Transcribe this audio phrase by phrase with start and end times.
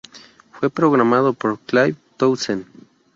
[0.53, 2.65] Fue programado por Clive Townsend.